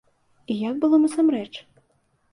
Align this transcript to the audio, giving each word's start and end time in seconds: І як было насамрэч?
І 0.53 0.55
як 0.69 0.79
было 0.85 0.95
насамрэч? 1.05 1.49